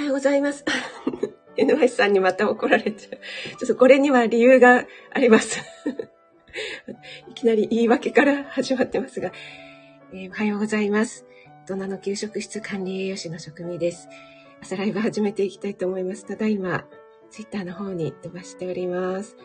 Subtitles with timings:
[0.00, 0.64] はようございます。
[1.58, 3.56] NY さんにまた怒られちゃう。
[3.58, 5.60] ちょっとこれには理由があります。
[7.28, 9.30] いきなり言い訳から始まってますが、
[10.12, 11.26] えー、おはようございます。
[11.68, 14.08] 大人の給食室管理栄養士の職味です。
[14.62, 16.24] 朝ライブ始めていきたいと思います。
[16.24, 16.86] ただいま、
[17.30, 19.36] ツイッターの方に飛ばしております。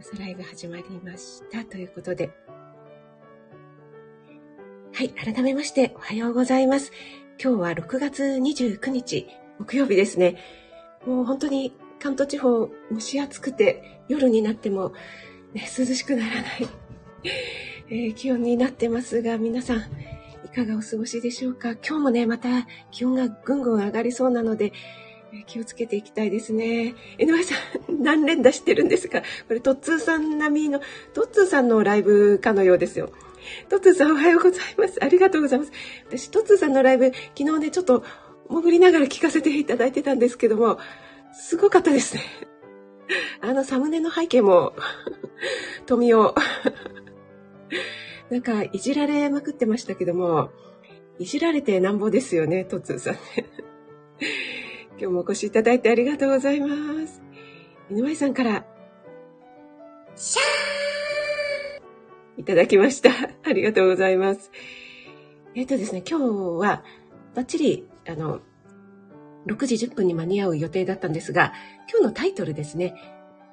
[0.00, 1.64] 朝ライブ始まりました。
[1.64, 2.30] ということで。
[4.92, 6.92] はい、改めましておはようございます。
[7.42, 9.26] 今日は6月29日、
[9.58, 10.36] 木曜日ですね。
[11.06, 14.92] もう本当に関東地方蒸し暑くて夜になっても、
[15.52, 16.68] ね、涼しくならない、
[17.90, 19.78] えー、気温になってますが皆さん
[20.44, 21.72] いかがお過ごしでしょうか？
[21.72, 24.72] 今日もねまた気温がぐんぐん上がりそうなので、
[25.32, 26.94] えー、気をつけていきたいですね。
[27.18, 27.58] 井上さん
[28.02, 29.22] 何連打してるんですか？
[29.48, 30.80] これトッツーさん並みの
[31.14, 33.10] トッツーさんのライブかのようですよ。
[33.68, 35.02] トッツーさんおはようございます。
[35.04, 35.72] ありがとうございます。
[36.08, 38.02] 私トッツーさんのライブ昨日ねちょっと
[38.48, 40.78] 潜りながら聞かせていただいてたんですけども、
[41.32, 42.22] すごかったですね。
[43.40, 44.74] あのサムネの背景も、
[45.86, 46.32] 富雄。
[48.30, 50.50] なんか、いじられまくってましたけども、
[51.18, 53.20] いじられてなんぼですよね、トツーさんね。
[54.98, 56.68] 今日もお越しいただいてありがとうございま
[57.06, 57.22] す。
[57.90, 58.64] 井上さんから、
[60.16, 63.10] シャーいただきました。
[63.42, 64.50] ありがとうございます。
[65.54, 66.24] えっ、とですね、今日
[66.60, 66.84] は、
[67.34, 68.40] バッチリあの、
[69.46, 71.52] 6時10分に間に合う予定だったんですが、
[71.90, 72.94] 今日のタイトルですね、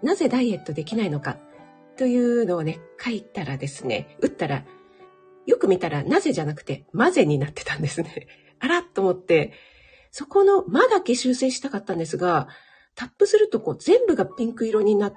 [0.01, 1.37] なぜダイエットできないのか
[1.97, 4.65] というのをね、書いたらですね、打ったら、
[5.45, 8.27] よく見たらなぜじゃなくて、まぜになってたんですね。
[8.59, 9.53] あらと思って、
[10.11, 12.47] そこのまだけ修正したかったんですが、
[12.95, 15.13] タップするとこう全部がピンク色になっ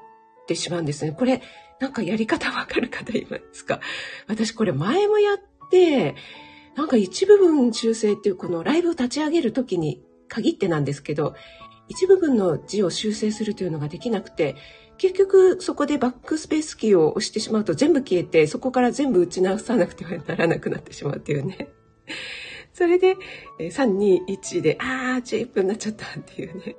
[0.47, 1.13] てしまうんですね。
[1.13, 1.43] これ、
[1.81, 3.81] なんかやり方わかる方いますか？
[4.29, 5.39] 私これ前もやっ
[5.71, 6.15] て、
[6.77, 11.35] なんか一部分修正っていうこのライブを立ち上げる時に限ってなんですけど、
[11.89, 14.57] 一部分の字を修正するというのができなくて、
[14.97, 21.69] 結局そこでバックスペースキーを押してしまうと全部消えて、そこから全部打ち直さなくてはならなくなってしまうっていうね。
[22.73, 23.17] それで、
[23.59, 26.77] 3、2、1で、あー、11分になっちゃったっていうね。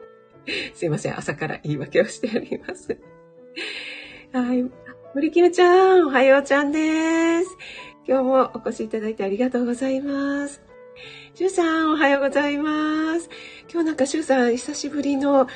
[0.73, 2.97] すいません、朝から言い訳をしております。
[4.33, 4.65] はい。
[5.13, 7.57] 森キムちゃん、おはようちゃんです。
[8.07, 10.61] 今日もお越しいただいてありがとうございます。
[11.33, 13.29] シュウさん、おはようございます。
[13.67, 15.47] 今日なんかシュウさん、久しぶりの、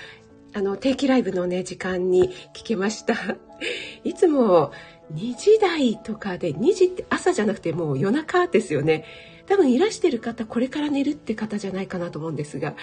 [0.56, 3.14] あの、定期ライブのね、時間に聞けました。
[4.04, 4.72] いつも
[5.14, 9.06] 2時台とかで、2時って朝じゃなくてもう夜中ですよね。
[9.46, 12.74] 多分いらしてる方、これから寝るって方じゃないかなと思うんですが、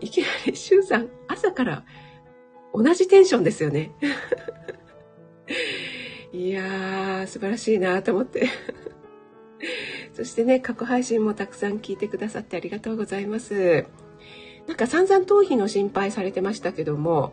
[0.00, 1.84] いきなりシュウさん、朝から
[2.74, 3.92] 同じテンションですよね。
[6.32, 8.48] いやー、素晴らしいなと思って。
[10.14, 13.86] そしてね、過去配信もたくさん聞いてくださってありがとうございます。
[14.66, 17.32] なんか散々頭皮の心配されてましたけども、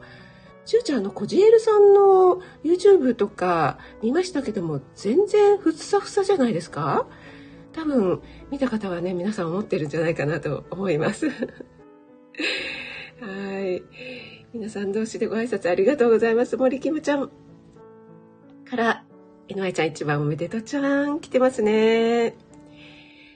[0.65, 7.07] しゅうちゃんのコジエルさんの YouTube とか見ましたけども、全然ふさふさじゃないですか？
[7.73, 11.29] 多分見た方はね、皆さん思ってるんじゃないかなと思います。
[13.21, 13.83] はい。
[14.53, 16.57] 皆さん同士でご挨拶ありがとうございます。
[16.57, 17.29] 森キムちゃん。
[18.67, 19.03] から、
[19.47, 22.35] NY ちゃん一番おめでとうちゃん来てますね。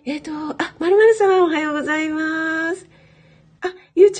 [0.04, 0.32] えっ、ー、と、
[0.62, 2.88] あ、まるまるさんおはようございます。
[3.62, 4.12] あ、YouTube。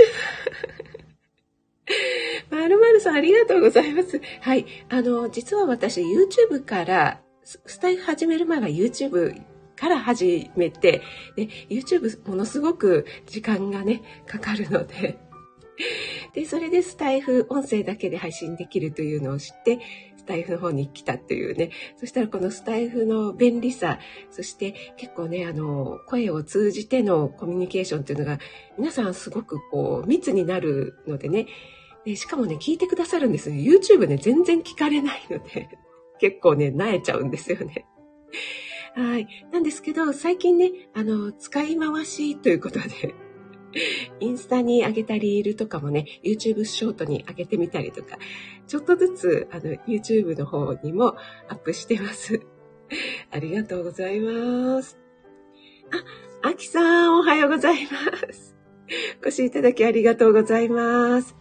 [2.50, 4.22] まるまるさんありがとうございます。
[4.40, 4.66] はい。
[4.90, 9.42] あの、実は私 YouTube から、スタイフ始める前は YouTube
[9.76, 11.02] から始めて、
[11.36, 15.20] で、YouTube ものすごく時間がね、かかるので、
[16.34, 19.80] で、それでスタイフ音声だけで配信できるというのを知って、
[20.22, 21.72] スタイフの方に来たっていうね。
[21.98, 23.98] そしたらこのスタイフの便利さ、
[24.30, 28.38] そして結構ね、あの、声を通じてのコミュニケーションっていうのが、
[28.78, 31.48] 皆さんすごくこう、密になるのでね。
[32.06, 33.56] でしかもね、聞いてくださるんですよ。
[33.56, 35.70] YouTube ね、全然聞かれないので、
[36.22, 37.88] 結構ね、萎えちゃうんですよね。
[38.94, 39.28] はい。
[39.52, 43.16] なんですけど、最近ね、あの、使い回しということで、
[44.20, 48.18] インスタに上げたリールとかもね、YouTube ショートに上げてみたりとか、
[48.68, 51.16] ちょっとずつあの YouTube の方にも
[51.48, 52.42] アップしてます。
[53.32, 54.98] ありがとうございます。
[56.44, 58.56] あ、あきさんおはようございます。
[59.24, 61.36] お 越しいただきありがとうございます。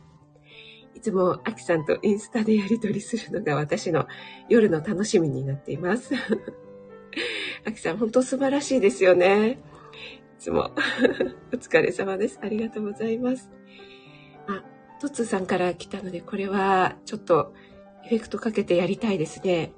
[0.94, 4.06] いつもあきさんとインスタでやり取りするのが私の
[4.48, 6.14] 夜の楽しみになっています。
[7.64, 9.58] あきさん本当素晴らしいですよね。
[10.40, 10.72] つも
[11.52, 12.40] お疲れ様です。
[12.42, 13.50] ありがとうございます。
[14.48, 14.64] あ、
[15.00, 17.52] トツーさんから来たので、これはちょっと
[18.06, 19.74] エフェクトかけてやりたいですね。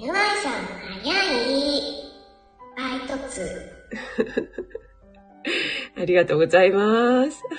[0.00, 0.16] NY さん
[1.02, 1.16] 早い。
[2.76, 3.72] バイトツ
[6.00, 7.42] ありがとうございます。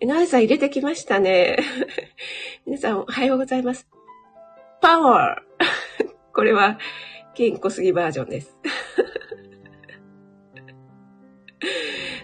[0.00, 1.58] えなえさん入れてきましたね。
[2.64, 3.86] 皆さんおはようございます。
[4.80, 5.42] パワー
[6.32, 6.78] これは、
[7.34, 8.56] 金小杉バージョンです。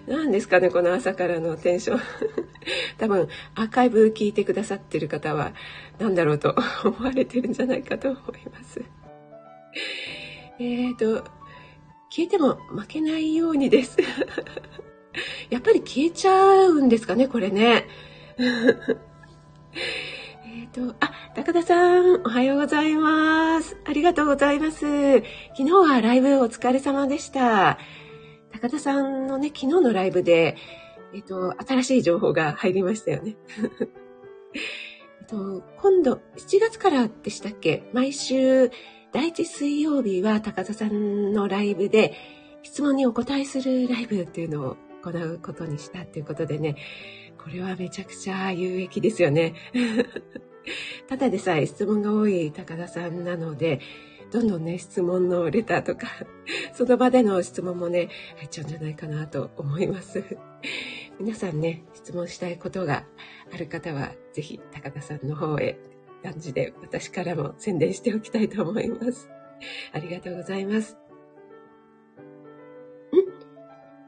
[0.07, 2.01] 何ですかね、この朝からのテンション。
[2.97, 5.53] 多分、アーカイブ聞いてくださってる方は、
[5.99, 8.83] 何だろうと思われてるんじゃないかと思います。
[10.59, 11.25] えっ、と、
[12.11, 13.99] 消えても負けないようにです。
[15.51, 17.87] やっぱり消えちゃうんですかね、これね。
[20.69, 23.77] っと、あ、高田さん、おはようございます。
[23.87, 25.21] ありがとうございます。
[25.57, 27.79] 昨日はライブお疲れ様でした。
[28.53, 30.57] 高田さんのね、昨日のライブで、
[31.15, 33.37] えっと、新しい情報が入りましたよね。
[35.21, 37.89] えっと、今度、7月からでしたっけ？
[37.93, 38.71] 毎週、
[39.13, 42.15] 第一水曜日は高田さんのライブで、
[42.63, 46.77] 質問にお答えするライブっていうのを行うことにしたっていうことでね、
[47.43, 49.55] これはめちゃくちゃ有益ですよね。
[51.09, 53.81] ただでさえ質問が多い高田さんなので、
[54.31, 56.07] どんどんね、質問のレターとか、
[56.75, 60.23] その場での質問もね、入っちゃうんじゃないかなと思います。
[61.19, 63.05] 皆さんね、質問したいことが
[63.53, 65.79] ある方は、ぜひ高田さんの方へ、
[66.23, 69.31] 感じで私からも宣伝しておきたいと思います。
[69.93, 70.95] ありがとうございます。
[70.95, 70.99] ん？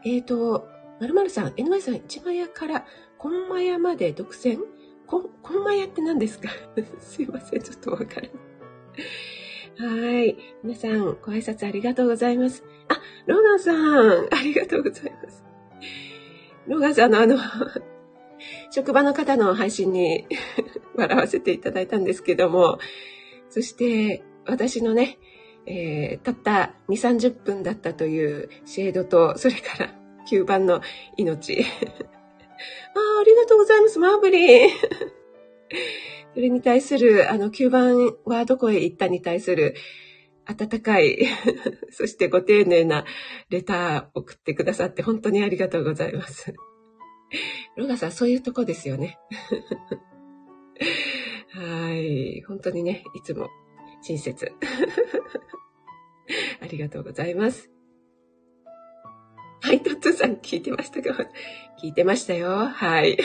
[0.05, 0.69] えっ、ー、と、
[1.01, 2.85] まるまるさん、NY さん、一万屋から
[3.17, 4.59] コンマ屋まで独占？
[5.11, 6.49] こん、こんま屋って何ですか？
[7.01, 8.31] すいません、ちょっとわからない。
[10.21, 10.37] はい。
[10.63, 12.63] 皆さん、ご挨拶ありがとうございます。
[12.89, 15.45] あ、ローガンさん、ありがとうございます。
[16.69, 17.39] ローガンさんのあの、
[18.71, 20.27] 職場の方の配信に
[20.95, 22.79] 笑わせていただいたんですけども、
[23.49, 25.19] そして私のね、
[25.67, 29.95] えー、たった2、30分だったというシェードと、それから
[30.31, 30.81] 9番の
[31.17, 31.65] 命。
[32.95, 34.71] あありがとうございます、マーブリン。
[36.35, 39.75] それに対する、あの、9番はどこへ行ったに対する、
[40.47, 41.27] 温かい、
[41.91, 43.05] そしてご丁寧な
[43.51, 46.55] レター送ってくださって本当にありがとうございます。
[47.77, 49.19] ロガさん、そういうとこですよね。
[51.53, 52.43] はい。
[52.43, 53.49] 本当にね、いつも
[54.03, 54.53] 親切。
[56.61, 57.71] ありがとうございます。
[59.63, 61.27] はい、トッツーさん聞いてましたか？
[61.83, 62.67] 聞いてましたよ。
[62.69, 63.19] はい。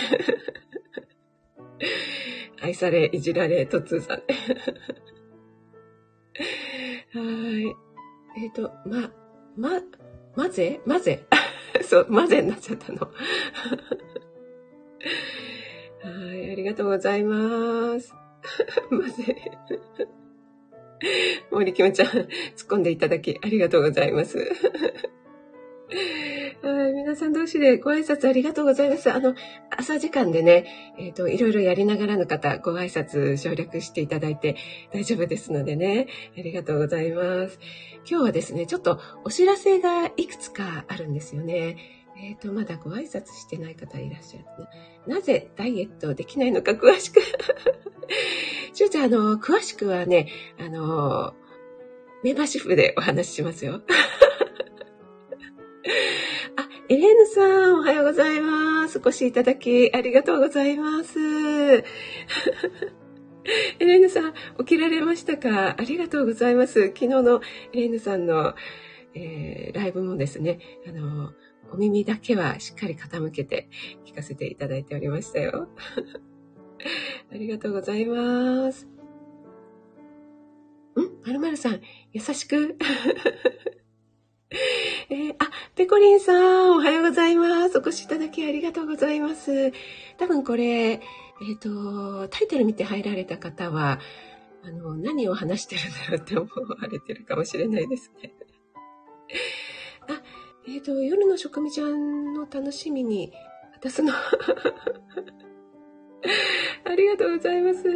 [2.62, 4.18] 愛され、いじられ、トッツーさん。
[4.18, 4.24] は
[7.60, 7.76] い。
[8.38, 9.12] えっ、ー、と、ま、
[9.56, 9.82] ま、
[10.36, 10.82] まぜ？
[10.86, 11.26] まぜ？
[11.84, 13.00] そう、まぜになっちゃったの。
[13.02, 13.10] は
[16.34, 18.14] い、ありがとうございます。
[18.90, 19.52] まぜ。
[21.52, 22.28] 森きもちゃん、突っ
[22.68, 24.38] 込んでいただきありがとうございます。
[25.92, 29.12] 皆さん同士でご挨拶ありがとうございます。
[29.12, 29.36] あの、
[29.70, 34.56] 朝時間でね、えっ、ー、と、いろいろやりながらの方、ご挨拶省略していただいて
[34.92, 37.60] 大丈夫ですのでね、ありがとうございます。
[38.10, 41.78] 今日はですね、ちょっとお知らせがいくつかあるんですよね。
[42.18, 44.70] えっ、ー、と、まだご挨拶してない方いらっしゃるね。
[45.08, 47.22] なぜダイエットできないのか詳しく。
[48.74, 50.30] しゅうちゃん、あの、詳しくはね、
[50.60, 51.34] あの、
[52.24, 53.82] メンバーシップでお話ししますよ。
[55.86, 58.98] あエレーヌさん、おはようございます。
[58.98, 61.20] お越しいただき、ありがとうございます。
[63.77, 65.75] エレーヌさん、起きられましたか？
[65.77, 66.88] ありがとうございます。
[66.88, 67.39] 昨日の
[67.74, 68.56] エレーヌさんの、
[69.13, 71.34] えー、ライブもですね、あの、
[71.72, 73.70] お耳だけはしっかり傾けて
[74.06, 75.70] 聞かせていただいておりましたよ。
[77.32, 78.88] ありがとうございます。
[78.88, 78.89] ん？
[81.24, 81.80] まるまるさん、
[82.12, 82.75] 優しく
[85.10, 87.77] えー、あ、ペコリンさん、おはようございます。
[87.77, 89.74] お越しいただきありがとうございます。
[90.17, 94.00] 多分これ、えっ、ー、と、タイトル見て入られた方は、
[94.63, 96.50] あの、何を話してるんだろうって思
[96.82, 98.34] われてるかもしれないですね。
[100.08, 100.22] あ、
[100.65, 103.34] えっ、ー、と、夜の食味ちゃんの楽しみに、
[103.74, 104.13] 私の
[106.86, 107.84] ありがとうございます。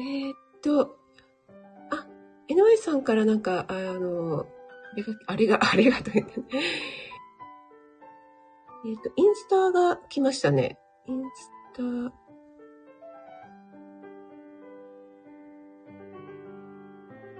[0.00, 0.96] えっと、
[1.90, 2.06] あ
[2.48, 4.46] 井上さんからなんか、あの、
[4.94, 6.46] れ が、あれが、あれがと言ってね。
[8.86, 10.78] えっ、と、インスタが来ましたね。
[11.06, 11.82] インスタ。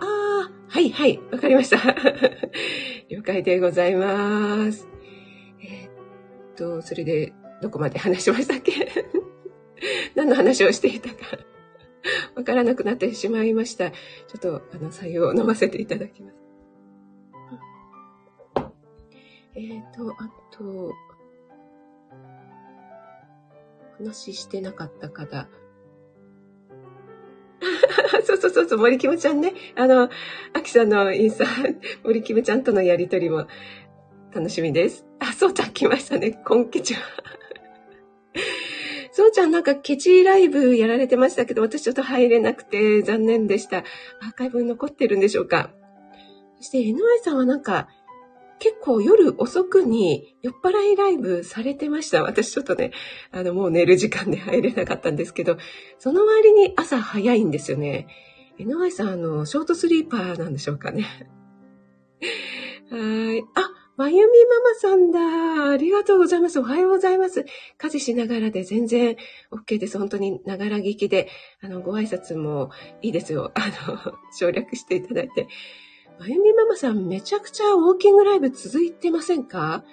[0.01, 1.79] ああ、はいはい、わかりました。
[3.11, 4.89] 了解でございます。
[5.61, 5.91] えっ
[6.57, 8.73] と、それで、どこまで話しましたっけ？
[10.15, 11.17] 何の話をしていたか
[12.35, 13.91] わからなくなってしまいました。
[13.91, 13.97] ちょ
[14.37, 16.44] っと、あの、採用を飲ませていただきます。
[19.57, 20.93] えっ、ー、と、あと、
[23.99, 25.49] 話してなかった方。
[28.25, 29.55] そうそうそうそう、森キムちゃんね。
[29.77, 30.11] あの、
[30.53, 31.47] アキさんのインスタ、
[32.03, 33.47] 森キムちゃんとのやりとりも
[34.35, 35.07] 楽しみです。
[35.21, 36.41] あ、そうちゃん来ましたね。
[36.45, 37.01] 今季は。
[39.13, 43.79] そうちゃんなんかケチライブやられてましたけど、私ちょっと入れなくて残念でした。
[43.79, 45.71] アーカイブ残ってるんでしょうか
[46.57, 47.89] そして NY さんはなんか
[48.65, 52.23] 結構夜遅くに酔っ払いライブされてました。
[52.23, 52.93] 私ちょっとね、
[53.31, 55.59] あのもう寝る時間で入れなかったんですけど、
[55.99, 58.07] その割に朝早いんですよね。
[58.59, 61.05] NY さん、あの、ショートスリーパーなんでしょうかね。
[62.91, 63.43] はい。
[63.55, 65.73] あ、まゆみママさんだ。
[65.73, 66.59] ありがとうございます。
[66.59, 67.45] おはようございます。
[67.77, 69.19] 家事しながらで全然
[69.53, 69.99] OK です。
[69.99, 71.29] 本当にながら聞きで、
[71.61, 72.71] あの、ご挨拶も
[73.03, 73.53] いいですよ。
[73.55, 75.49] あの、省略していただいて。
[76.19, 79.85] まゆみママさん、めちゃくちゃウォーキングライブ続いてませんか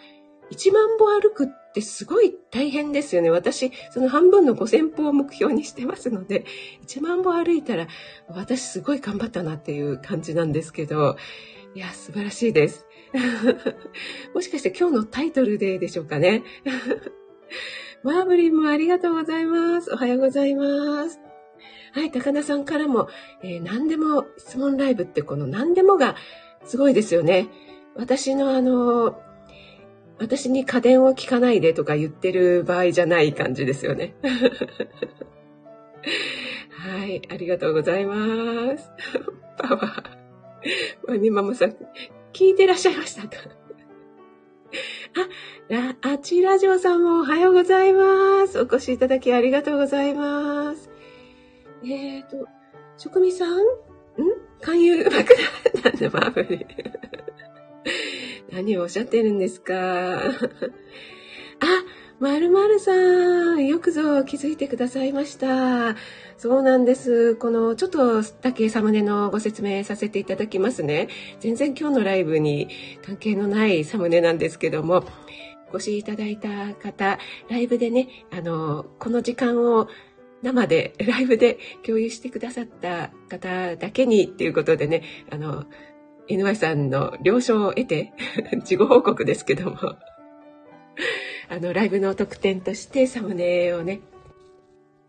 [0.52, 3.30] ?1 万歩歩くってすごい大変ですよね。
[3.30, 6.46] 私、その半分の5000歩を目標にしてますので、
[6.86, 7.88] 1万歩歩いたら、
[8.28, 11.18] 私すごい頑張ったなっていう感じなんですけど、
[11.74, 12.86] いや、素晴らしいです。
[14.36, 16.44] もしかして今日のタイトルででしょうかね？
[18.04, 19.92] マーブリンもありがとうございます。
[19.92, 21.31] おはようございます。
[21.94, 23.10] はい、高田さんからも、
[23.44, 26.16] えー、何でも質問ライブってこの何でもが
[26.66, 27.48] すごいですよね。
[27.96, 29.20] 私のあの、
[30.20, 34.16] 私に家電を聞かないでとか言ってる場合じゃない感じですよね。
[36.70, 38.90] はい、ありがとうございます。
[39.58, 40.04] パワー。
[41.08, 41.76] まみママさん、
[42.34, 43.38] 聞いてらっしゃいましたか？
[45.72, 48.60] あ、あちらジオさんもおはようございます。
[48.60, 50.91] お越しいただきありがとうございます。
[51.84, 52.48] えっ、ー、と、
[52.98, 53.60] 職味さん？
[53.60, 53.62] ん？
[54.62, 56.68] 勧誘爆弾なんでマーブル。
[58.52, 60.20] 何をおっしゃってるんですか？
[60.22, 60.22] あ、
[62.20, 62.92] まるまるさ
[63.56, 65.96] ん、よくぞ気づいてくださいました。
[66.38, 67.36] そうなんです。
[67.36, 71.08] この、ちょっとだけサムネのご説明させていただきますね。
[71.40, 72.68] 全然今日のライブに
[73.06, 75.04] 関係のないサムネなんですけども、
[75.72, 77.18] ご視いただいた方、
[77.50, 79.88] ライブでね、あの、この時間を
[80.42, 85.66] 生で、ライブで共有してくださった方だけにっていうことでね、あの、
[86.30, 88.14] NY さんの了承を得て、
[88.64, 89.78] 事後報告ですけども、
[91.50, 94.02] あの、ライブの特典としてサムネをね、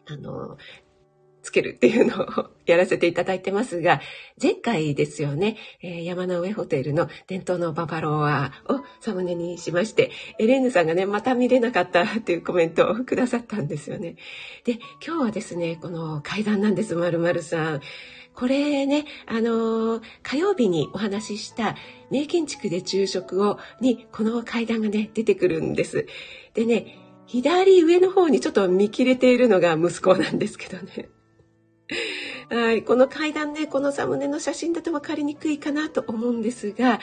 [0.07, 0.59] あの、
[1.43, 4.01] つけるっていうのをやらせていただいてますが、
[4.41, 14.17] 前回ですよね、えー、山の上ホテルの伝統のババロアをサムネにしまして、エレーヌさんがね、また見れなかったっていうコメントをくださったんですよね。
[14.65, 17.81] で、今日はですね、この階段なんです、まるまるさん。
[18.35, 21.77] これね、あのー、火曜日にお話しした
[22.11, 26.07] 名建築で昼食を、に、この階段がね、出てくるんです。
[26.55, 31.11] でね、左上の方にちょっと見切れているのが息子なんですけどね。
[32.49, 32.83] はい。
[32.83, 37.01] この階段ね、このサムネの写真だと分かりにくいかなと思うんですが、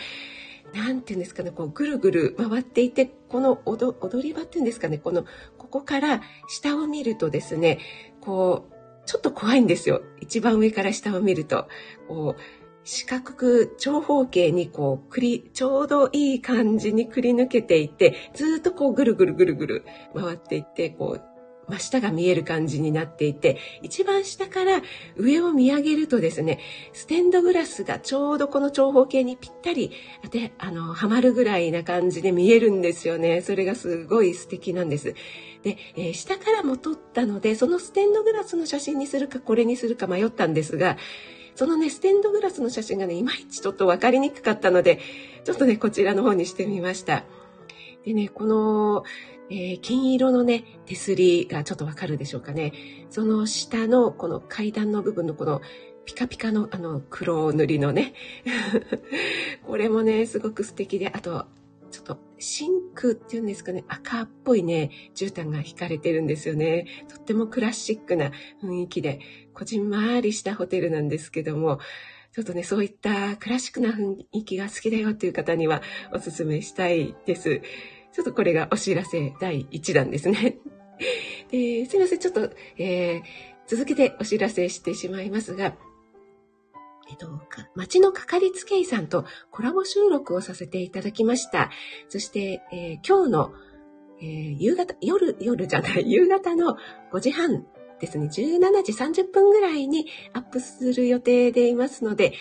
[0.73, 5.25] なんていうんですかね、こうぐるぐる回っていて、この踊り場っていうんですかね、この、
[5.57, 7.79] ここから下を見るとですね、
[8.21, 8.73] こう、
[9.05, 10.03] ちょっと怖いんですよ。
[10.21, 11.67] 一番上から下を見ると。
[12.07, 12.41] こう、
[12.83, 21.21] 四角く長方形にこう、くり、ちょうどいい感じにくり抜けていて、ずっとこうぐるぐるぐるぐる回っていって、こう、
[21.69, 24.81] 真下が見える感じになっていて、一番下から
[25.15, 26.59] 上を見上げるとですね、
[26.93, 29.91] ステンドグラスがちょうどこの長方形にぴったり、
[30.31, 33.41] で、あの、はまるぐらいな感じで見えるんですよね。
[33.41, 35.13] それがすごい素敵なんです。
[35.63, 40.97] で、えー、下からも撮ったので、そのステンドグラスの写真にするかこれにするか迷ったんですが、
[41.55, 44.99] そのね、ステンドグラスの写真がね、いまいちちょっと分かりにくかったので、
[45.43, 47.25] ちょっとね、こちらの方にしてみました。
[48.05, 49.03] でね、この、
[49.51, 52.73] えー、金色のね、手すりがちょっとわかるでしょうかね。
[53.09, 55.61] その下のこの階段の部分のこの
[56.05, 58.13] ピカピカのあの黒塗りのね。
[59.65, 61.45] これもね、すごく素敵で、あと、
[61.91, 66.85] ちょっとシンクっていうんですかね、赤っぽいね、絨毯が引かれてるんですよね。
[67.07, 68.31] とってもクラシックな
[68.63, 69.19] 雰囲気で、
[69.53, 71.79] こじんまりしたホテルなんですけども、
[72.31, 75.81] ちょっとね、そういったクラシックな雰囲気が好きだよっていう方には
[76.13, 77.61] おすすめしたいです。
[78.11, 80.57] ちょっとこれがお知らせ第1弾ですね。
[81.51, 83.21] で すいません、ちょっと、えー、
[83.67, 85.75] 続けてお知らせしてしまいますが、
[87.09, 87.27] えっと、
[87.75, 91.71] 町のかかりつけ医さんとコラボ収録をさせていただきました。
[92.07, 93.53] そして、えー、今日の、
[94.21, 96.77] えー、夕方、夜、夜じゃない、 夕方の
[97.11, 97.65] 5時半
[97.99, 102.33] ですね、17時30分ぐらいにアップする予定でいますので、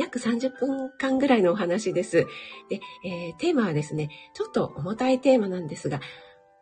[0.00, 2.26] 約30分間ぐらいのお話です。
[2.70, 6.00] で、えー、テーマはですね、ちょっと重たいテーマなんですが、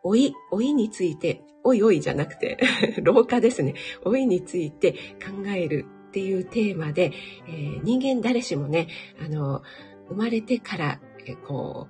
[0.03, 2.57] 老い、老いについて、おいおいじゃなくて、
[3.01, 3.75] 老化ですね。
[4.03, 7.13] 老いについて考えるっていうテーマで、
[7.47, 8.87] えー、人間誰しもね、
[9.23, 9.61] あの、
[10.09, 11.87] 生まれてから、えー、こ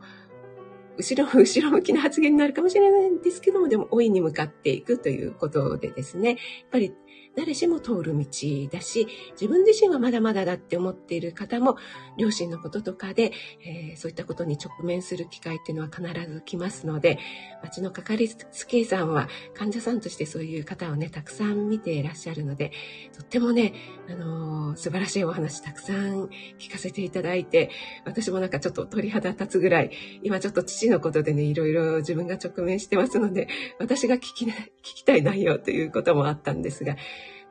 [0.98, 6.38] う、後ろ、 後ろ向きな発言になるかもしれないんですけども、でも老いに向かっていくということでですね、やっ
[6.72, 6.94] ぱり
[7.36, 8.26] 誰しも通る道
[8.72, 11.78] だし、自分自身はまだまだだって思っている方も、
[12.18, 13.32] 両親のこととかで、
[13.66, 17.18] えー、そういったことに直面する機会っていうのは必ず来ますので、
[17.64, 22.72] 町のかかりつけ医さんは患者さんとしてそういう方をね、たくさん見ていらっしゃるので、
[23.18, 23.74] とってもね、
[24.10, 27.70] あのー、素晴らしいお話たくさん聞かせていただいて、
[28.06, 29.92] 私もなんかちょっと鳥肌立つぐらい、
[30.24, 33.48] 今ちょっと父のことでね、いろいろ自分が直面してますので、
[33.80, 36.98] 私が聞き、聞きたい内容ということもあったんですが、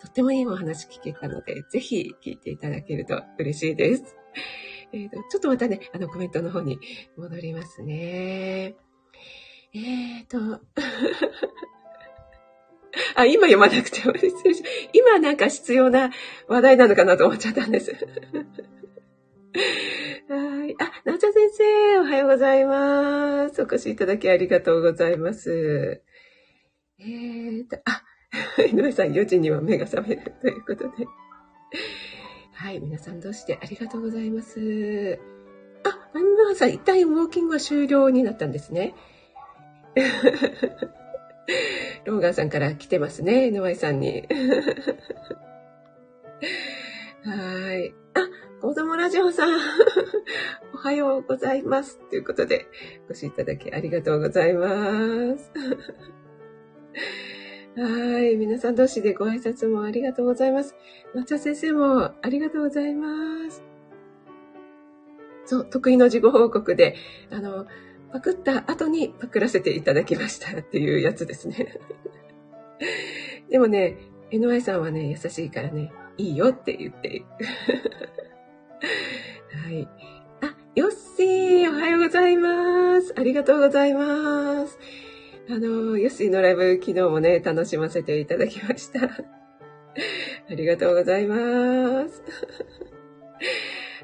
[0.01, 4.17] とってもいいお話聞けたので、ぜひ聞いていただけると嬉しいです。
[4.93, 6.79] えーと、ちょっとまたね、あのコメントの方に
[7.17, 8.77] 戻りますね。
[9.75, 10.39] えーと、
[13.15, 14.15] あ、今読まなくても
[14.93, 16.11] 今なんか必要な
[16.47, 17.93] 話題なのかなと思っちゃったんです。
[20.29, 20.77] はい。
[20.79, 23.61] あ、なおちゃん先生、おはようございます。
[23.63, 26.03] お越しいただきありがとうございます。
[26.99, 28.03] えーと、あ、
[28.73, 31.07] 井上さん4時には目が覚めるということで。
[32.53, 35.19] はい、皆さんどうしてありがとうございます。
[35.85, 38.95] あ、マミマさん、一旦ウォーキングは終了になったんですね。
[42.05, 44.27] ローガンさんから来てますね、井上さんに。
[47.25, 47.95] はい。
[48.15, 48.29] あ、
[48.61, 49.51] 子供ラジオさん、
[50.75, 51.99] おはようございます。
[52.11, 52.67] ということで、
[53.07, 54.69] ご視聴いただきありがとうございま
[55.39, 55.53] す。
[57.77, 58.37] はい。
[58.37, 60.75] 皆さん同士でご挨拶もありがとうございます。
[61.15, 63.63] 抹茶先生もありがとうございます。
[65.45, 66.97] そう、得意の自己報告で、
[67.31, 67.67] あの、
[68.13, 71.79] パクった後にパクらせていただきましたっていうやつですね。
[73.51, 73.97] でもね、
[74.31, 77.25] NY さんはね、優しいからね、いいよって言って。
[79.65, 79.89] はい。
[80.43, 83.15] あ、よっしー、おはようございます。
[83.17, 84.79] ありがとうございます。
[85.51, 89.01] あの、ヨッシーのライブ昨日もね、楽しませていただきました。
[89.09, 92.23] ありがとうございます。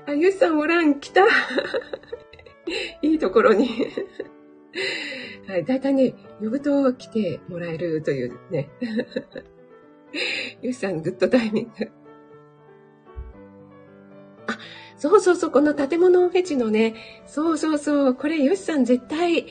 [0.07, 1.27] あ、ヨッシーさんおらん、来た。
[3.03, 3.69] いいところに。
[5.47, 8.71] はい、だいたいね、呼ぶと来てもらえるというね。
[10.63, 11.91] ヨッシーさん、グッドタイミング。
[14.47, 14.59] あ、
[14.97, 16.95] そうそうそう、この建物フェチのね、
[17.27, 19.47] そうそうそう、これヨッシさん絶対、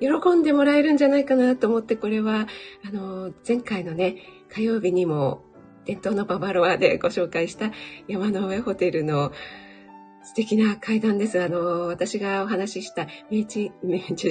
[0.00, 2.46] 喜んでもらえるんじゃないかなと思って、これは、
[2.86, 4.16] あの、前回のね、
[4.48, 5.42] 火曜日にも、
[5.84, 7.70] 伝統のババロアでご紹介した
[8.08, 9.32] 山の上ホテルの
[10.22, 11.42] 素敵な階段です。
[11.42, 14.30] あの、私がお話しした名地、名地、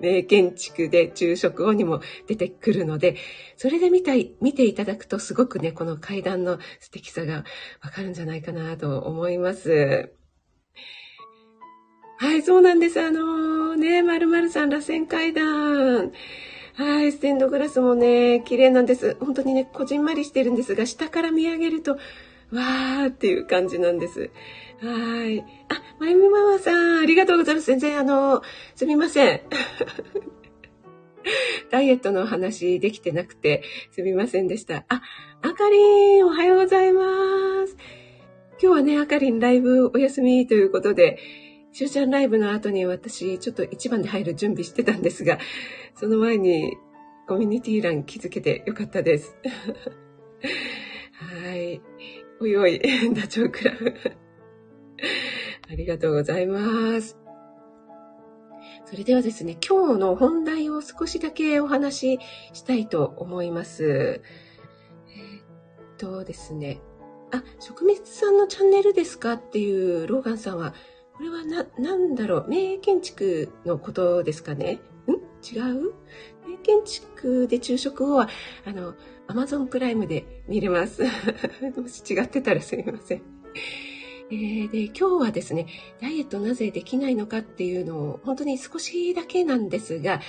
[0.00, 3.16] 名建築で昼食後にも出てくるので、
[3.56, 7.44] それで見たい、見ていただくとすごくね、この階段の素敵さが
[7.82, 10.15] わかるんじゃないかなと思います。
[12.18, 12.98] はい、そうなんです。
[13.00, 16.12] あのー、ね、まるまるさん、螺旋階段。
[16.74, 19.16] はい、ステンドグラスもね、綺麗なんです。
[19.20, 24.30] 本当にね、こじんまりしてるんですが、下から見上げると、わーっていう感じなんです。
[24.80, 25.40] はい。
[25.40, 25.44] あ、
[25.98, 27.66] まゆみママさん、ありがとうございます。
[27.66, 28.42] 全然、あの、
[28.74, 29.40] すみません。
[31.70, 34.86] ダイエットの話できてなくて、すみませんでした。
[34.88, 35.02] あ、
[35.42, 37.76] あかりん、おはようございます。
[38.62, 41.18] 今日はね、あかりんライブお休みということで、
[41.76, 45.38] しゅうちゃんライブの後に私、ちょっと一番で入る準備してたんですが、
[45.94, 46.74] その前に
[47.28, 49.36] コミュニティ欄気づけてよかったです。
[51.44, 51.82] はい。
[52.40, 52.80] おいおい、
[53.12, 53.92] ダチョウクラブ。
[55.70, 57.18] ありがとうございます。
[58.86, 62.20] それではですね、今日の本題を少しだけお話し
[62.54, 63.84] したいと思います。
[63.84, 66.80] えー、っとですね、
[67.32, 69.34] あ、食蜜さんのチャンネルですか？
[69.34, 70.72] っていうローガンさんは
[71.16, 74.80] これはな、なんだろう、名建築のことですかね？
[75.06, 75.12] ん？
[75.56, 75.94] 違う？
[76.46, 78.28] 名建築で昼食後は、
[78.66, 78.94] あの、
[79.26, 81.02] アマゾンプライムで見れます。
[81.76, 83.22] もし違ってたらすみません。
[84.30, 85.66] えー、で、今日はですね、
[86.00, 90.20] ダイエットなぜできないのかっていうのを、本当に少しだけなんですが、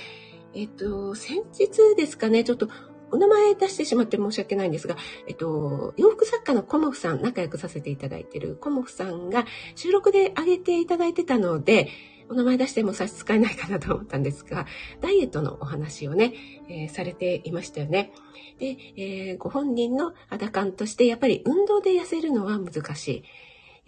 [0.54, 2.68] えっと、先日ですかね、ちょっと
[3.10, 11.88] お名前出してしまって申し訳ないんですが、えっと、洋服作家のコモフさん、仲良くさせていただいているコモフさんが収録で上げていただいてたので、
[12.30, 14.66] お名前出しても差し支えないかなと思ったんですが、
[15.00, 16.34] ダイエットのお話をね、
[16.68, 18.12] えー、されていましたよね。
[18.58, 23.24] で、えー、ご本人の肌感として、やっぱり運動で痩せるのは難しい。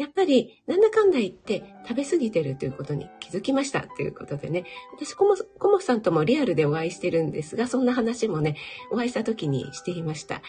[0.01, 4.65] やっぱり、なんだかんだ言って食べ過ぎてるということに気づきましたということでね、
[4.97, 8.57] 私、コモコモさんともリアルでお会いしてるんですが、そんな話もね、
[8.91, 10.41] お会いした時にしていました。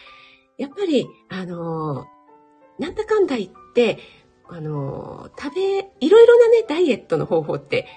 [0.58, 4.00] やっぱり、あのー、なんだかんだ言って、
[4.48, 5.62] あのー、食べ、
[6.00, 7.90] いろいろなね、ダイエットの方法って、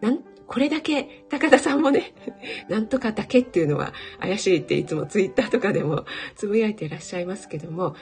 [0.00, 2.14] なんこれだけ、高田さんもね、
[2.70, 7.96] なんとかだけっていうのは怪しいっていつもツイッターとかでもつぶやいていらっしゃいますけども、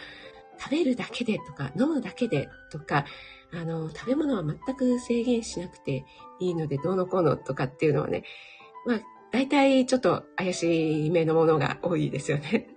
[0.60, 3.06] 食べるだけでとか、飲むだけでとか、
[3.52, 6.04] あの、食べ物は全く制限しなくて
[6.38, 8.24] いいのでどうのこうのとかっていうのはね、
[8.86, 9.00] まあ、
[9.32, 12.68] 大体ちょっと怪しい目のものが多いですよね。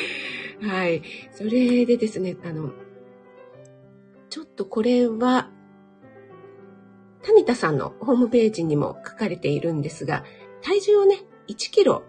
[0.62, 1.02] はい。
[1.32, 2.72] それでですね、あの、
[4.28, 5.50] ちょっとこれは、
[7.22, 10.24] タニタさんのホームページにも書かれているんですが、
[10.62, 12.02] 体重をね、1キロ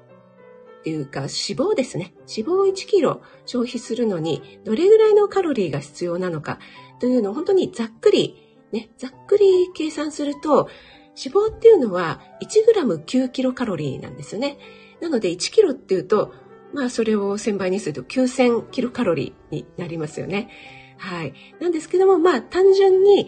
[0.82, 2.14] っていうか脂肪ですね。
[2.22, 6.58] 脂肪を1キロ消費するのにどれぐらいのカロリーが必要なのか
[7.00, 10.70] というのを本当にざっくり、ね、ざっくり計算すると
[11.16, 14.58] 脂肪っていうのは 1g9 キロカロリーなんですよね。
[15.02, 16.34] なので1キロっていうと、
[16.74, 20.50] まあそれを1000倍にすると9000キロカロリーになりますよね。
[20.98, 21.34] はい。
[21.60, 23.28] なんですけども、まあ単純に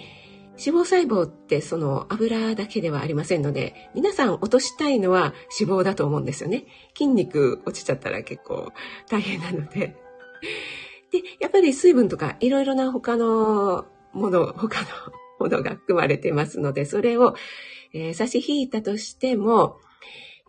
[0.57, 6.65] 脂肪細胞ってその油だけではありませんので、皆さん落としたいのは脂肪だと思うんですよね。
[6.95, 8.71] 筋肉落ちちゃったら結構
[9.09, 9.95] 大変なので。
[11.11, 14.87] で、やっぱり水分とかいろいろな他のもの、他の
[15.39, 17.35] ものが含まれてますので、それを、
[17.93, 19.77] えー、差し引いたとしても、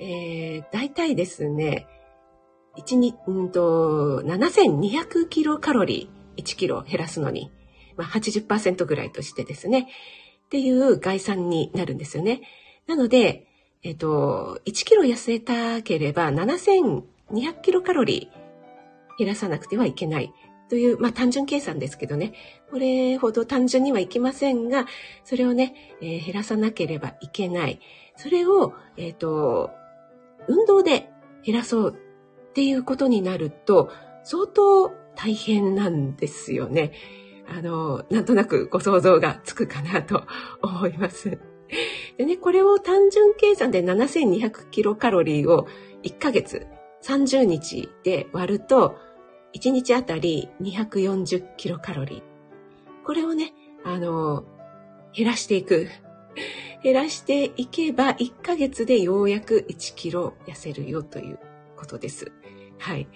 [0.01, 1.87] えー、大体ですね、
[2.77, 7.53] 1日、うん、7200キロカロリー1キロ減らすのに
[7.97, 9.89] まあ、80%ぐらいとしてですね、
[10.47, 12.43] っていう概算になるんですよね。
[12.87, 13.47] なので、
[13.83, 17.03] えっと、1キロ痩せたければ7200
[17.63, 20.33] キロカロリー減らさなくてはいけない
[20.69, 22.33] という、まあ単純計算ですけどね、
[22.71, 24.87] これほど単純にはいきませんが、
[25.25, 27.81] それをね、えー、減らさなければいけない。
[28.17, 29.71] それを、えっ、と、
[30.49, 31.11] 運動で
[31.45, 31.97] 減らそう
[32.51, 33.91] っていうことになると、
[34.25, 36.93] 相当大変なんですよね。
[37.47, 40.25] あの、なんとなくご想像がつくかなと
[40.63, 41.39] 思います。
[42.19, 45.67] でね、これを単純計算で7200キロカロリーを
[46.03, 46.67] 1ヶ月
[47.03, 48.97] 30日で割ると、
[49.55, 52.23] 1日あたり240キロカロリー。
[53.05, 53.53] これをね、
[53.85, 54.45] あの、
[55.15, 55.89] 減らしていく。
[56.83, 61.39] 減らしていけば1ヶ月でようやく1キロ痩せるよという
[61.77, 62.31] ことです。
[62.79, 63.09] はい。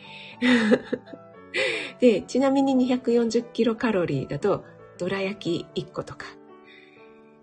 [2.00, 4.64] で、ちなみに240キロカロリーだと、
[4.98, 6.26] どら焼き1個とか、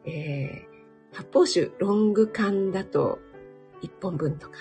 [0.05, 3.19] えー、発泡酒ロング缶だと
[3.81, 4.57] 1本分とか、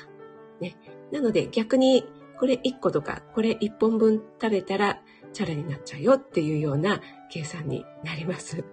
[0.61, 0.77] ね。
[1.12, 2.05] なので逆に
[2.38, 5.01] これ1個とか、これ1本分食べたら
[5.33, 8.64] チャラになっちゃうよっていうような計算になります。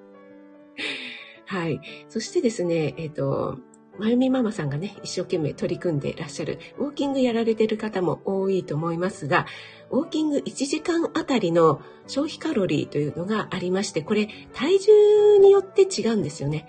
[1.46, 1.82] はい。
[2.08, 3.58] そしてですね、えっ、ー、と、
[4.02, 9.46] まゆみママさんがね、一生懸命取り組んでいらっしゃる、ウォーキングやられてる方も多いと思いますが、
[9.92, 16.66] ウォーキング1時間あたりの消費カロリーというのがありまして、これ体重によって違うんですよね。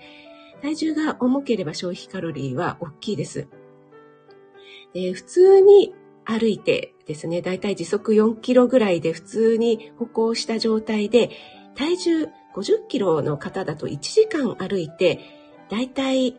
[0.61, 3.47] 体重が重ければ消費カロリーは大きいです。
[4.93, 11.31] で普通に歩いてですね、だいたい時速4キロぐらいで普通に歩行した状態で、
[11.73, 15.19] 体重50キロの方だと1時間歩いて、
[15.71, 16.37] だいたい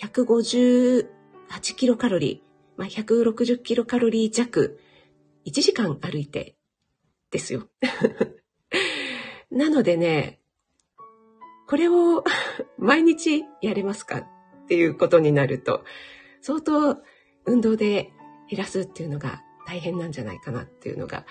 [0.00, 1.06] 158
[1.76, 4.80] キロカロリー、まあ、160キロカロリー弱、
[5.44, 6.56] 1時間歩いて
[7.30, 7.68] ですよ。
[9.50, 10.40] なのでね、
[11.68, 12.24] これを
[12.78, 15.84] 毎日やれますかっていうことになると、
[16.40, 16.98] 相当
[17.44, 18.12] 運動で
[18.48, 21.26] 減らすっていうのが大変なんじゃないかなっていうのが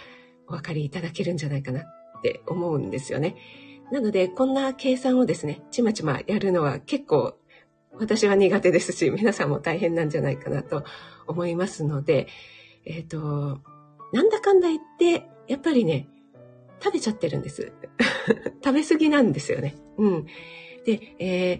[0.47, 1.84] お分かりいただけるんじゃないかなっ
[2.21, 3.36] て思うんですよね。
[3.91, 7.38] なので、こんな計算をですね、ちまちまやるのは結構
[7.98, 10.84] 私は苦手ですし、皆さんも大変なんじゃないかなと
[11.28, 12.28] 思いますので、
[12.86, 13.62] えっ、ー、と、
[14.14, 16.08] なんだかんだ言って、やっぱりね、
[16.84, 17.72] 食べちゃってるんです。
[18.64, 19.76] 食べ過ぎなんですよね。
[19.98, 20.26] うん。
[20.86, 21.60] で、えー、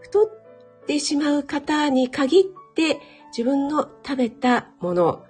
[0.00, 2.98] 太ってしまう方に限って、
[3.36, 5.24] 自分の食べたもの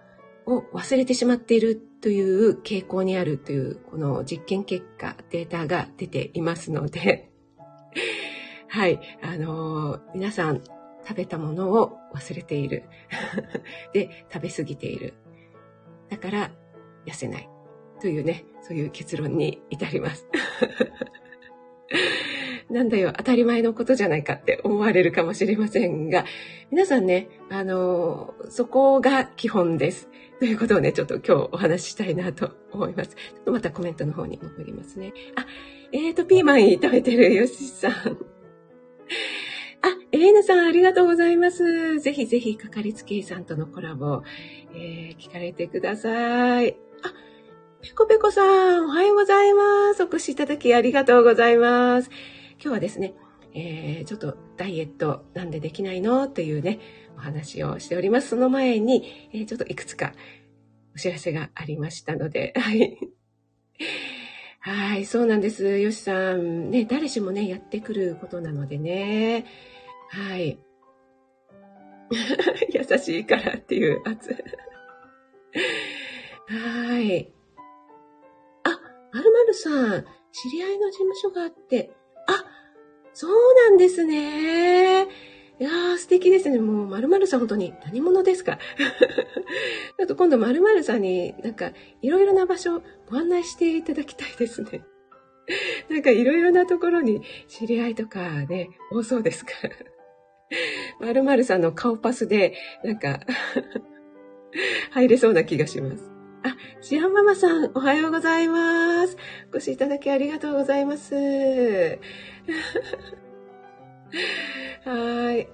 [0.47, 7.31] を忘れてしまっているという傾向にあるという、この実験結果、データが出ていますので、
[8.69, 9.01] はい。
[9.23, 10.63] あのー、皆さん
[11.07, 12.85] 食べたものを忘れている。
[13.95, 15.15] で、食べ過ぎている。
[16.11, 16.51] だから
[17.07, 17.49] 痩せない。
[18.01, 20.27] というね、そういう結論に至ります。
[22.71, 26.27] なんだよ、当たり前のことじゃないかって思われるかもしれませんが、
[26.71, 30.11] 皆さんね、あのー、そこが基本です。
[30.39, 33.11] ということをね、ちょっと今日お話ししたいなと思います。
[33.11, 35.15] ちょっとまたコメントの方に戻りますね。
[35.35, 35.47] あ、
[35.93, 38.38] えーと、ピーマン炒めてるよしさん。
[40.11, 42.01] エレーナさんありがとうございます。
[42.01, 44.23] ぜひぜひ、かかりつけ医さんとのコラボ、
[44.75, 46.77] えー、聞かれてください。
[47.03, 47.13] あ、
[47.83, 48.43] ペコペコさ
[48.81, 50.03] ん、おはようございます。
[50.03, 52.09] お越しいただきありがとうございます。
[52.53, 53.15] 今日はですね、
[53.53, 56.27] えー、ちょっとダイエットなんでできないの？
[56.27, 56.81] というね、
[57.19, 58.29] お話をしております。
[58.29, 60.15] その前に、えー、ちょっといくつか
[60.95, 62.99] お知らせがありましたので、 はい。
[64.61, 65.79] はい、そうなんです。
[65.79, 66.71] よしさん。
[66.71, 69.45] ね、誰しもね、やってくることなのでね。
[70.11, 70.59] はい。
[72.73, 74.31] 優しいからっていう圧。
[76.47, 77.33] はい。
[78.65, 78.81] あ、
[79.13, 81.93] まるまるさん、知り合いの事務所があって、
[82.27, 82.45] あ、
[83.13, 85.03] そうなんですね。
[85.61, 86.59] いやー、素敵ですね。
[86.61, 88.59] もう、まるまるさん本当に何者ですか？
[89.99, 94.85] ちょっと今度まるまるさんになんか、いろいろな場所ご案内していただきたいですね。
[95.91, 99.53] なんかいろいろなところに知り合いとかね、多そうですか？
[99.65, 99.71] ら。
[101.01, 103.21] まるまるさんの顔パスで、なんか
[104.93, 106.11] 入れそうな気がします。
[106.43, 109.17] あ、シアンママさん、おはようございます。
[109.53, 111.15] お越しいただきありがとうございます。
[114.85, 115.49] はい。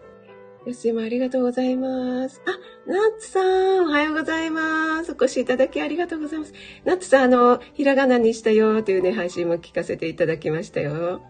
[0.66, 2.40] よしもありがとうございます。
[2.46, 2.52] あ、
[2.90, 5.12] ナッツさん、おはようございます。
[5.12, 6.54] お越しいただきありがとうございます。
[6.85, 11.20] ナッツさん、あの、ひらがなにしたよというね、配信も聞かせていただきましたよ。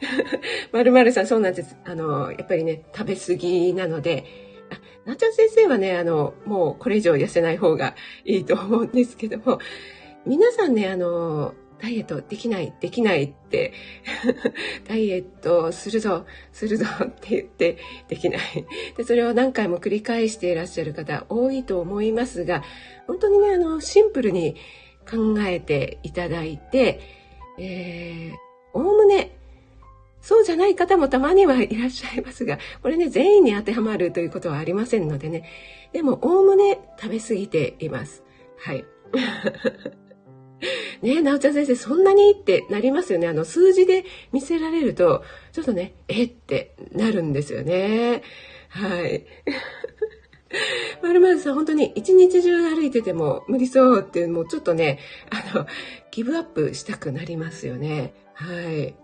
[0.72, 1.76] まるまるさん、そうなんです。
[1.84, 4.24] あの、やっぱりね、食べ過ぎなので、
[4.70, 9.58] あ、なちゃん先生はね、あの、もうこれ以上痩せない方がいいと思うんですけども、
[10.26, 13.72] 皆さんね、あの、ダイエットできない、できないって、
[14.88, 18.40] ダイエットするぞ、するぞ って言ってできない。
[18.96, 22.62] で、それを何回も繰り返していらっしゃる方多いと思いますが、
[23.06, 24.56] 本当にね、あの、シンプルに
[25.08, 27.00] 考えていただいて、
[27.58, 28.36] えー、
[28.74, 29.37] おおむね、
[30.28, 35.48] そうじゃない方もたまにはいらっしゃいますが、これね、全員に当てはまるということはありませんのでね、
[35.94, 38.22] でも、おおむね食べ過ぎています。
[38.58, 38.84] はい。
[41.00, 43.26] ねえ、なおちゃん先生、そんなにってなりますよね。
[43.26, 48.20] あの、数字で見せられると、ちょっとね、えってなるんですよね。
[48.68, 49.24] はい。
[51.02, 54.98] まるまるさん、本当に一日中歩いてても無理そうっていう、もうちょっとね、
[55.30, 55.66] あの、
[56.10, 58.12] ギブアップしたくなりますよね。
[58.34, 58.94] はい。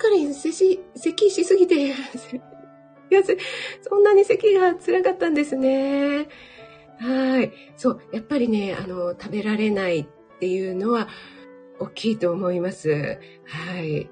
[0.00, 3.22] かりん、咳、咳しすぎて、 いや、
[3.82, 6.28] そんなに咳が辛かったんですね。
[6.98, 7.52] はい。
[7.76, 8.00] そう。
[8.12, 10.06] やっぱりね、あの、食べられないっ
[10.38, 11.08] ていうのは
[11.78, 13.18] 大きいと思います。
[13.44, 14.08] はい。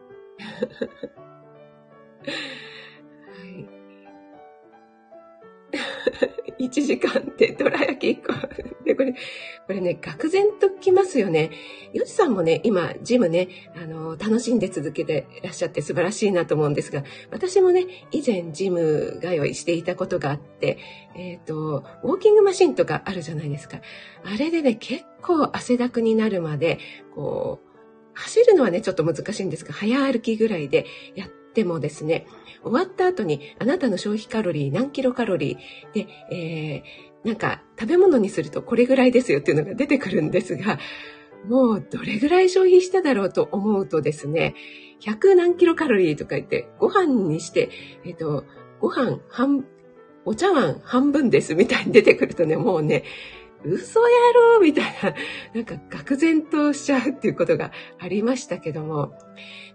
[6.58, 8.84] 1時間ってどら焼き1個。
[8.84, 11.50] で、これ、これね、愕然ときますよね。
[11.92, 20.78] よしさんもね、今、ジムね、あの、楽しんで続けていらっしゃって素晴らしいなと思うんですが、私もね、以前ジム通いしていたことがあって、
[21.16, 23.80] えっ、ー、と、ウォーキングマシンとかあるじゃないですか。
[24.24, 26.78] あれでね、結構汗だくになるまで、
[27.14, 27.68] こう、
[28.14, 32.26] 走るのはね、ちょっと難しいんですが、早歩きぐらいでやってもですね、
[32.62, 40.78] 終わった後にあなたの消費カロリー何キロカロリーで、えー、なんか食べ物にするとこれぐらいですよっていうのが出てくるんですが、
[41.48, 44.54] もうどれぐらい消費しただろうと思うとですね、
[45.00, 47.70] 100何キロカロリーとか言って、ご飯にして、
[48.04, 48.44] えっ、ー、と、
[48.80, 49.64] ご飯半、
[50.24, 53.02] お茶碗半分ですみたいに出てくるとね、もうね、
[53.64, 55.14] 嘘やろみたいな、
[55.54, 59.12] なんか愕然としちゃうっていうことがありましたけども、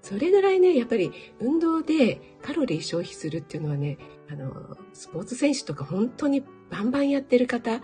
[0.01, 3.97] それぐらいね、やっぱり運動でカロリー消費するっていうのはね、
[4.29, 7.81] あの、スポーツ選手とか本当にバンバンやってる方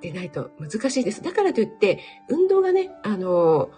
[0.00, 1.22] でないと難しいです。
[1.22, 3.70] だからといって、運動がね、あの、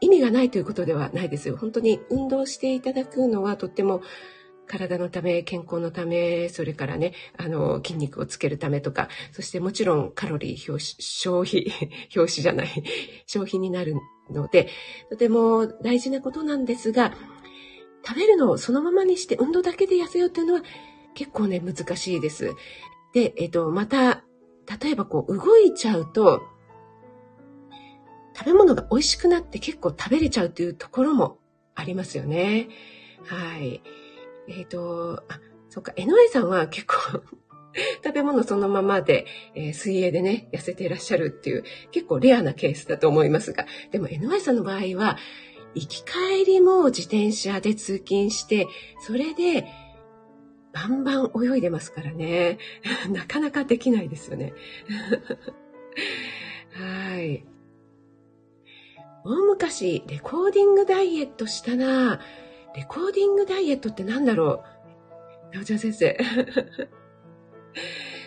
[0.00, 1.56] 意味がないということではないですよ。
[1.56, 4.02] 本当に運動していただくのはとっても
[4.68, 11.72] 体のため、健康のため、それからね、あの、筋肉をつけるためとか、そしてもちろんカロリー表紙消費、
[12.14, 12.68] 表紙じゃない、
[13.26, 13.94] 消費になる
[14.30, 14.68] ので、
[15.10, 17.14] とても大事なことなんですが、
[18.06, 20.62] 食べるのをそのままにして運動だけで痩せようっていうのは
[21.14, 22.54] 結構ね、難しいです。
[23.12, 24.24] で、えっと、また、
[24.82, 26.42] 例えばこう、動いちゃうと、
[28.36, 31.38] 食べ物が美味しくなって結構食べれちゃうというところも
[31.74, 32.68] ありますよね。
[33.24, 33.82] はい。
[34.48, 37.22] えっ、ー、と、あ、そっか、江上さんは結構
[38.02, 45.18] 食べ物そのままで、えー、水泳でね、痩せていらっしゃるっていう、結構レアなケースだと思いますが、でも江上さんの場合は、
[45.74, 48.66] 行き帰りも自転車で通勤して、
[49.00, 49.66] それで、
[50.72, 52.58] バンバン泳いでますからね。
[53.10, 54.54] なかなかできないですよね。
[56.72, 57.44] はい。
[59.24, 62.20] 大昔、レコーディングダイエットしたな
[62.78, 64.62] レコーディングダイエットって何だろ
[65.52, 65.56] う？
[65.56, 66.16] なおちゃん先生。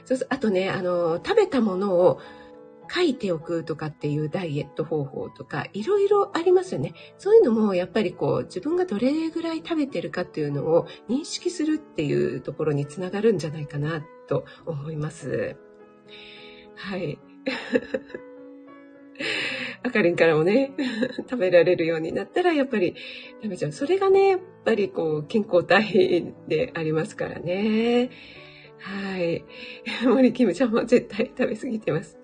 [0.04, 2.20] そうそう、あとね、あの、食べたものを
[2.94, 6.94] 書いておくとかっていうダイエット方法とか、いろいろありますよね。
[7.18, 15.56] そういうのも、やっぱりこう、自分がどれぐらい食べてるかっていうのを認識するっていうところにつながるんじゃないかなと思います。
[16.76, 17.18] はい。
[19.84, 20.72] あかりんからもね、
[21.30, 22.96] 食べられるようになったら、やっぱり
[23.42, 23.72] 食べちゃう。
[23.72, 28.10] それがね、やっぱりこう、健康体でありますからね。
[28.78, 29.44] はい。
[30.06, 32.20] 森キムちゃんも絶対食べ過ぎてます。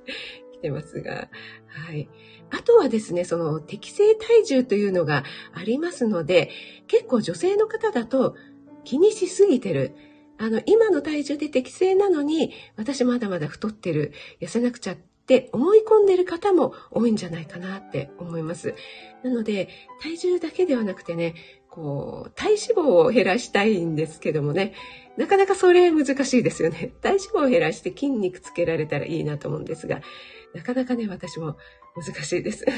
[0.54, 1.30] 来てますが。
[1.68, 2.10] はい。
[2.50, 6.50] あとはですね、その適正体重というのがありますので、
[6.88, 8.36] 結構女性の方だと
[8.84, 9.94] 気にしすぎてる。
[10.40, 14.96] あの、今の体重で適正なのに、私まだまだ太ってる、痩せなくちゃ
[15.28, 18.76] って思い込んでる方も多いんじゃないかなって思います。
[19.24, 19.68] なので、
[20.02, 21.36] 体重だけではなくてね、
[21.68, 24.72] こう、体脂肪を減らしたいんですけどもね、
[25.18, 26.94] なかなかそれ難しいですよね。
[27.04, 30.00] 体脂肪を減らして筋肉つけられたらいいなと思うんですが、
[30.54, 31.58] なかなかね、私も
[31.94, 32.66] 難しいです。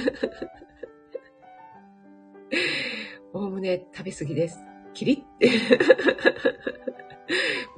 [3.32, 4.58] おおむね食べ過ぎです。
[4.96, 5.52] キリって。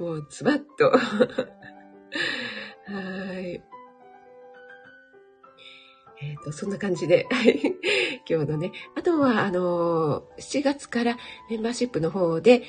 [0.00, 0.88] もう、ズバッと。
[0.88, 0.96] は
[3.38, 3.62] い。
[6.22, 7.26] えっ、ー、と、そんな感じで、
[8.28, 11.16] 今日のね、あとは、あのー7月から
[11.50, 12.62] メンバーシップの方で、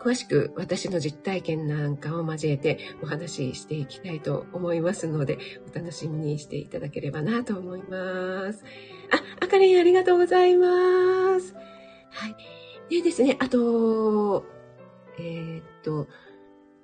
[0.00, 5.38] 詳しく私の実体験なんかを交えてお話ししていきたいと思いますので、
[5.70, 8.64] お楽しみにしていただければなと思います。
[9.10, 11.54] あ、あかりんありがとうございます。
[12.10, 12.36] はい。
[12.90, 14.44] でですね、あと、
[15.18, 16.06] えー、っと、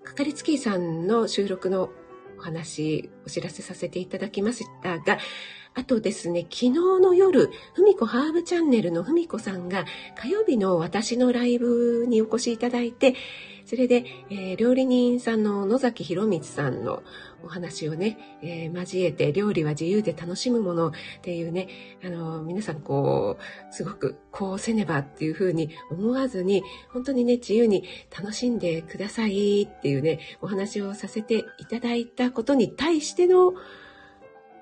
[0.03, 1.91] かかりつきさんの収録の
[2.39, 5.19] お話、お知らせさせていただきましたが、
[5.75, 9.85] あとですね、昨日の夜、ふみこハーブチャンネルのふみこさんが
[10.17, 13.15] 火曜日の私のライブにお越しいただいて、
[13.65, 17.03] それで、えー、料理人さんの野崎博光さんの
[17.43, 21.69] お話をね、えー、交えて料理は自由で楽しむものっていうね、
[22.05, 27.85] あの、皆さんこう、すごくこうせねばっていうふうに思わずに、本当にね、自由に
[28.17, 33.55] 楽しんでくださいっていうね、お話をさせていただいたことに対しての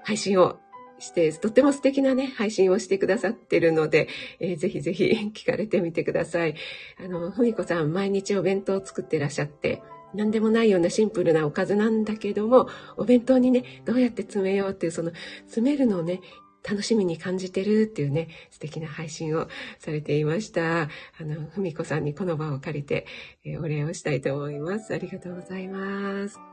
[0.05, 0.62] 配信を
[1.03, 4.09] して、とっても素敵なね、配信をしてくださってるので、
[4.41, 6.55] えー、ぜひぜひ 聞かれてみてください。
[6.99, 9.83] あの、ふみこさん、毎日お弁当を作ってらっしゃって、
[10.15, 15.13] 何でもないようなシンプルなおかずなんだけども、お弁当にね、どうやって詰めようっていう、その、
[15.47, 16.21] 詰めるのをね、
[16.69, 20.83] 楽しみに感じてるっていうね、素敵な配信をされていました。
[20.83, 20.89] あ
[21.21, 23.07] の、ふみこさんにこの場を借りて、
[23.45, 24.95] えー、お礼をしたいと思います。
[24.95, 26.52] ありがとうございます。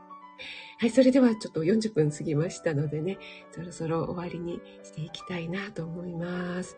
[0.78, 3.18] はい、それではちょっと40分過ぎましたのでね、
[3.52, 6.76] そろそろ終わりにしていきたいなと思います。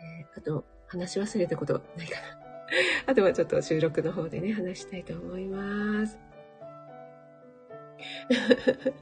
[0.00, 2.42] えー、あと、話し忘れたことないかな。
[3.06, 6.18] あとはちょっと収録の方でね、話したいと思います。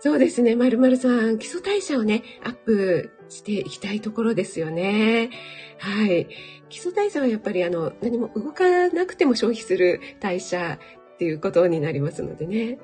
[0.00, 5.30] そうですね、まるまるさん、基礎代謝をね、アップしていきたいところですよね。
[5.78, 6.28] はい。
[6.68, 10.78] 基礎代謝はやっぱりあの、何も動かなくても消費する代謝
[11.14, 12.78] っていうことになりますのでね。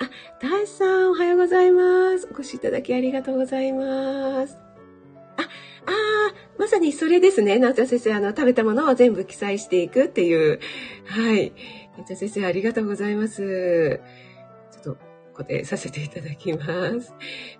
[0.00, 2.28] あ、大志さん、おはようございます。
[2.30, 4.56] お越しいただきありがとうございます。
[5.36, 5.44] あ、あ
[5.86, 7.58] あ、まさにそれですね。
[7.58, 10.60] 夏田先生、あの、食べたものを全部記載していくっていう。
[11.06, 11.52] はい。
[11.98, 14.00] 夏田先生、ありがとうございます。
[14.72, 17.14] ちょっと、固定させていただきます。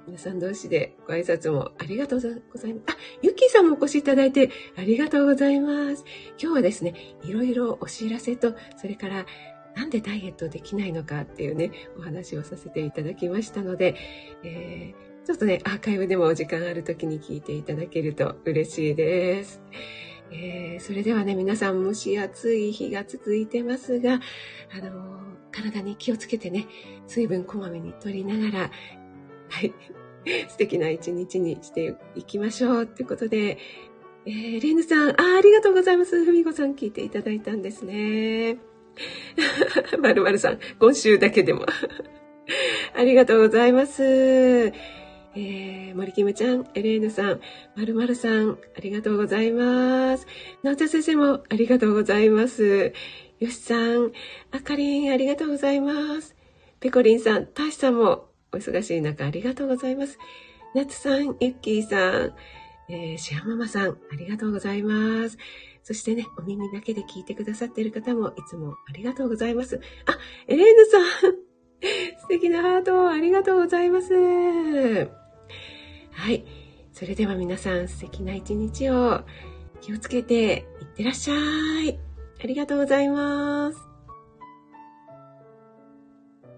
[0.06, 2.20] 皆さん同士でご挨拶もありがとう
[2.52, 2.84] ございます。
[2.88, 6.04] あ、ゆっきーさんもお越しいただいてありがとうございます。
[6.38, 9.26] 今日はですね、いろいろお知らせと、それから
[9.74, 13.94] なんでダイエットできないのかっていうね、お話をさせていただきましたので、
[14.42, 19.62] えー、ちょっとね、アーカイブでもお時間ある時に聞いていただけると嬉しいです。
[20.30, 24.20] えー、それではね、皆さん蒸し暑い日が続いてますが、
[24.74, 26.66] あの、体に気をつけてね、
[27.06, 28.70] 水分こまめに取りながら、
[29.48, 29.72] はい、
[30.48, 33.58] 素敵な一日にしていきましょうってことで、
[34.24, 36.24] えー、レイヌさん、あありがとうございます。
[36.24, 38.71] ふみこさん聞いていただいたんですね。
[40.00, 41.66] まるまるさん、今週だけでも。
[42.94, 44.72] ありがとうございます。
[45.34, 47.40] えー、森キムちゃん、エレーヌさん、
[47.74, 50.26] まるまるさん、ありがとうございます。
[50.62, 52.92] なおちゃ先生もありがとうございます。
[53.40, 54.12] よしさん、
[54.50, 56.36] あかりん、ありがとうございます。
[56.80, 60.18] ペコリンさん、たしさんもお忙しい中ありがとうございます。
[60.74, 62.34] なつさん、ゆっきーさん、
[62.90, 65.38] えー、シアママさん、ありがとうございます。
[65.82, 69.80] そしてね、お耳だけで聞いてくださっている方もいつもありがとうございます。
[70.06, 70.16] あ、
[70.46, 71.02] エレーヌさん
[72.20, 74.14] 素敵なハートをありがとうございます。
[76.12, 76.44] はい。
[76.92, 79.22] そそれでは皆さん素敵な一日を
[79.80, 81.34] 気をつけていってらっしゃ
[81.84, 81.98] い。
[82.42, 83.91] ありがとうございます。